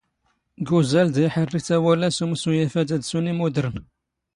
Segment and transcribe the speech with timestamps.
[0.67, 3.75] ⴳ ⵓⵣⴰⵍ ⴷⴰ ⵉⵃⵔⵔⵉ ⵜⴰⵡⴰⵍⴰ ⵙ ⵓⵎⵙⵓ ⴰⴼⴰⴷ ⴰⴷ ⵙⵓⵏ ⵉⵎⵓⴷⵔⵏ.